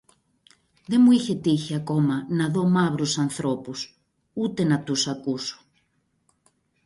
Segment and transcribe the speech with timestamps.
[0.87, 3.99] Δε μου είχε τύχει ακόμα να δω μαύρους ανθρώπους,
[4.33, 5.61] ούτε να τους ακούσω